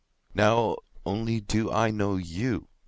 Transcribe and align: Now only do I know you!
Now 0.33 0.77
only 1.05 1.41
do 1.41 1.71
I 1.71 1.91
know 1.91 2.15
you! 2.15 2.67